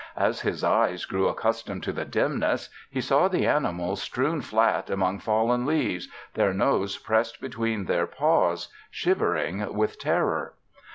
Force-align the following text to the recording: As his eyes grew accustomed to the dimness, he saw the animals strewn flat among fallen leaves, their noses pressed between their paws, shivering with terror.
As 0.17 0.41
his 0.41 0.63
eyes 0.63 1.05
grew 1.05 1.27
accustomed 1.27 1.83
to 1.83 1.91
the 1.93 2.05
dimness, 2.05 2.69
he 2.89 3.01
saw 3.01 3.27
the 3.27 3.45
animals 3.45 4.01
strewn 4.01 4.41
flat 4.41 4.89
among 4.89 5.19
fallen 5.19 5.63
leaves, 5.67 6.07
their 6.33 6.55
noses 6.55 6.97
pressed 6.97 7.39
between 7.39 7.85
their 7.85 8.07
paws, 8.07 8.69
shivering 8.89 9.75
with 9.75 9.99
terror. 9.99 10.55